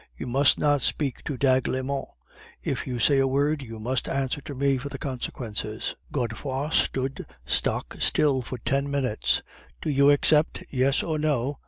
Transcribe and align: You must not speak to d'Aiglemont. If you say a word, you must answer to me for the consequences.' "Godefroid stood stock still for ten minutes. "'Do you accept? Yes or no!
You 0.17 0.25
must 0.25 0.57
not 0.57 0.81
speak 0.81 1.23
to 1.25 1.37
d'Aiglemont. 1.37 2.07
If 2.63 2.87
you 2.87 2.97
say 2.97 3.19
a 3.19 3.27
word, 3.27 3.61
you 3.61 3.77
must 3.77 4.09
answer 4.09 4.41
to 4.41 4.55
me 4.55 4.79
for 4.79 4.89
the 4.89 4.97
consequences.' 4.97 5.93
"Godefroid 6.11 6.73
stood 6.73 7.27
stock 7.45 7.97
still 7.99 8.41
for 8.41 8.57
ten 8.57 8.89
minutes. 8.89 9.43
"'Do 9.79 9.91
you 9.91 10.09
accept? 10.09 10.63
Yes 10.71 11.03
or 11.03 11.19
no! 11.19 11.59